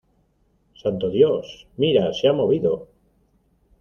¡santo 0.81 1.11
Dios! 1.11 1.67
mira, 1.77 2.11
se 2.11 2.27
ha 2.27 2.33
movido. 2.33 2.87